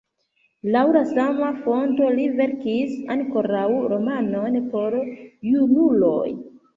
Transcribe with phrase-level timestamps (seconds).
[0.75, 4.97] Laŭ la sama fonto li verkis ankoraŭ romanon por
[5.51, 6.25] junuloj.